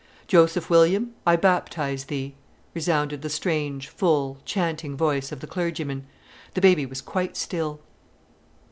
[0.25, 2.33] "Joseph William, I baptize thee...."
[2.73, 6.07] resounded the strange, full, chanting voice of the clergyman.
[6.55, 7.81] The baby was quite still.